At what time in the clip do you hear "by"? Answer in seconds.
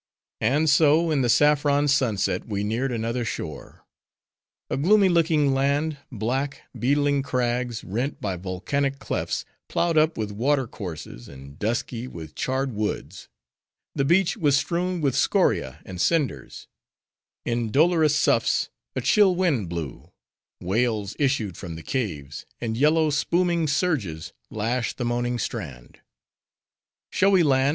8.19-8.35